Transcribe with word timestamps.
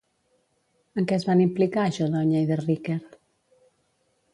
En 1.01 1.07
què 1.11 1.19
es 1.21 1.27
van 1.29 1.45
implicar 1.45 1.85
Jodogne 1.99 2.43
i 2.47 2.51
de 2.53 2.61
Riquer? 2.67 3.01